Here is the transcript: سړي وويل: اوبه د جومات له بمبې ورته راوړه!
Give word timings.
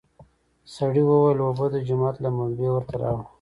سړي 0.75 1.03
وويل: 1.05 1.39
اوبه 1.45 1.65
د 1.71 1.75
جومات 1.87 2.15
له 2.23 2.29
بمبې 2.35 2.67
ورته 2.71 2.95
راوړه! 3.01 3.25